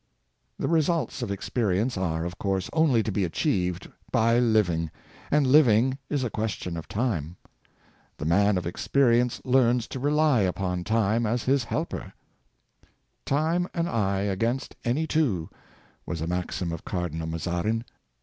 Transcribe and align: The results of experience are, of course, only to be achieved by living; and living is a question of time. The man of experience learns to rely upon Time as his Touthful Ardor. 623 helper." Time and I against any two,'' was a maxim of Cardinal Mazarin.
The 0.57 0.67
results 0.67 1.21
of 1.21 1.29
experience 1.29 1.95
are, 1.95 2.25
of 2.25 2.39
course, 2.39 2.71
only 2.73 3.03
to 3.03 3.11
be 3.11 3.23
achieved 3.23 3.87
by 4.11 4.39
living; 4.39 4.89
and 5.29 5.45
living 5.45 5.99
is 6.09 6.23
a 6.23 6.29
question 6.31 6.75
of 6.75 6.87
time. 6.87 7.35
The 8.17 8.25
man 8.25 8.57
of 8.57 8.65
experience 8.65 9.41
learns 9.45 9.87
to 9.89 9.99
rely 9.99 10.39
upon 10.39 10.85
Time 10.85 11.27
as 11.27 11.43
his 11.43 11.65
Touthful 11.65 11.77
Ardor. 11.99 12.13
623 13.27 13.35
helper." 13.35 13.69
Time 13.75 13.79
and 13.79 13.87
I 13.87 14.21
against 14.21 14.75
any 14.83 15.05
two,'' 15.05 15.49
was 16.07 16.19
a 16.19 16.25
maxim 16.25 16.71
of 16.71 16.83
Cardinal 16.83 17.27
Mazarin. 17.27 17.85